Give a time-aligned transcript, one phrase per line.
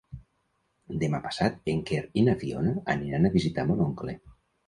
[1.01, 4.17] Demà passat en Quer i na Fiona aniran a visitar mon oncle.